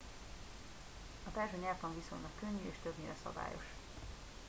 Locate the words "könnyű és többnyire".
2.39-3.15